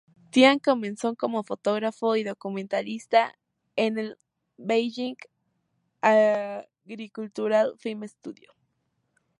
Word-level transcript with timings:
Tian 0.31 0.57
comenzó 0.57 1.13
como 1.15 1.43
fotógrafo 1.43 2.15
y 2.15 2.23
documentalista 2.23 3.37
en 3.75 3.99
el 3.99 4.17
Beijing 4.57 5.13
Agricultural 6.01 7.75
Film 7.77 8.07
Studio. 8.07 8.51